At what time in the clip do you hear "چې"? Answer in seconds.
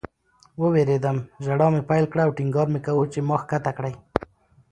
3.13-3.19